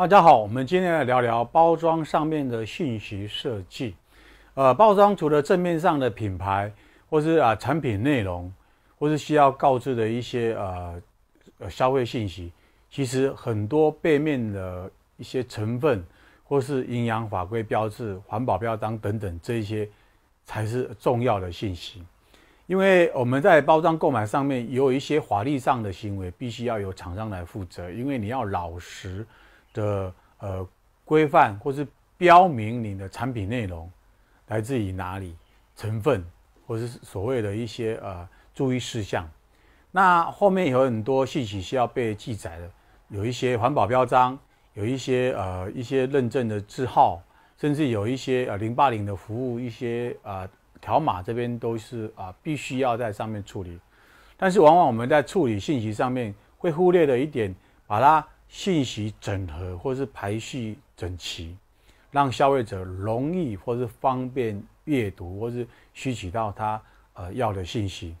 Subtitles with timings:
[0.00, 3.94] 大家好，我们今天来聊聊包装上面的信息设计。
[4.54, 6.72] 呃，包装除了正面上的品牌，
[7.10, 8.50] 或是啊产品内容，
[8.98, 11.02] 或是需要告知的一些呃
[11.58, 12.50] 呃消费信息，
[12.90, 16.02] 其实很多背面的一些成分，
[16.44, 19.86] 或是营养法规标志、环保标章等等，这些
[20.46, 22.02] 才是重要的信息。
[22.66, 27.90] 因为我们在包装购买上面有一些法律上的行为，必须要由厂商来负责。
[27.90, 29.26] 因为你要老实
[29.72, 30.66] 的呃
[31.04, 31.86] 规范或是
[32.16, 33.90] 标明你的产品内容
[34.48, 35.36] 来自于哪里、
[35.76, 36.24] 成分
[36.66, 39.28] 或是所谓的一些呃注意事项。
[39.90, 42.70] 那后面有很多信息需要被记载的，
[43.08, 44.38] 有一些环保标章，
[44.74, 47.22] 有一些呃一些认证的字号，
[47.58, 50.48] 甚至有一些呃零八零的服务，一些呃。
[50.82, 53.78] 条码这边都是啊，必须要在上面处理，
[54.38, 57.54] 但是往往我们在处理信息上面会忽略了一点，
[57.86, 61.56] 把它信息整合或是排序整齐，
[62.10, 66.82] 让消费者容易或是方便阅读或是吸取到他
[67.14, 68.14] 呃要的信息。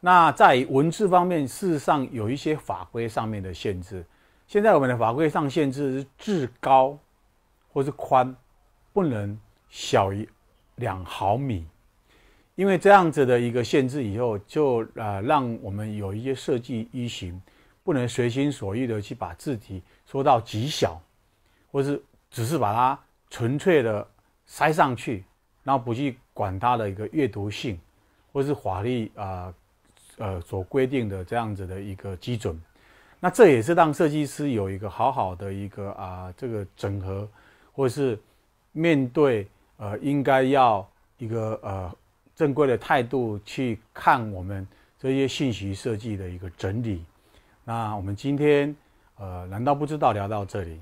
[0.00, 4.04] 那在文字方面，事实上有一些法规上面的限制。
[4.48, 6.98] 现在我们的法规上限制是字高
[7.72, 8.34] 或是宽
[8.92, 10.28] 不能小于
[10.76, 11.64] 两毫米。
[12.56, 17.40] 因为这样子的一个限制以后，就呃让我们有一些设计依循，
[17.88, 21.00] 不能随心所欲的去把字体缩到极小，
[21.72, 21.98] 或是
[22.30, 24.06] 只是把它纯粹的
[24.44, 25.24] 塞上去，
[25.64, 27.80] 然后不去管它的一个阅读性，
[28.30, 29.54] 或是法律啊
[30.18, 32.60] 呃，所规定的这样子的一个基准。
[33.20, 37.26] 那这也是让设计师有一个好好的一个啊、这个整合，
[37.72, 38.20] 或是
[38.72, 40.86] 面对呃应该要
[41.16, 41.90] 一个呃。
[42.36, 44.64] 正规的态度去看我们
[44.96, 47.04] 这些信息设计的一个整理。
[47.68, 48.74] 那我们今天，
[49.16, 50.80] 呃，难道不知道聊到这里？